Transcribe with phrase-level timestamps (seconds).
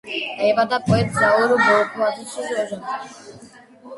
[0.37, 3.37] დაიბადა პოეტ ზაურ ბოლქვაძის ოჯახში.